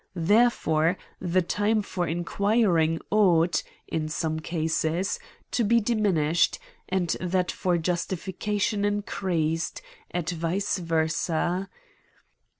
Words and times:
Therefore 0.15 0.97
the 1.19 1.43
time 1.43 1.83
for 1.83 2.07
inquiring 2.07 3.01
ought, 3.11 3.61
in 3.87 4.09
some 4.09 4.39
cases, 4.39 5.19
to 5.51 5.63
be 5.63 5.79
diminished, 5.79 6.57
and 6.89 7.15
that 7.21 7.51
for 7.51 7.77
justification 7.77 8.83
increased, 8.83 9.79
et 10.09 10.31
vice 10.31 10.79
versa. 10.79 11.69